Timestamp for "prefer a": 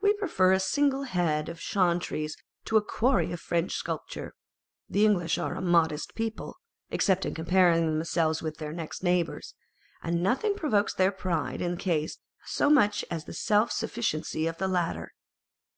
0.14-0.58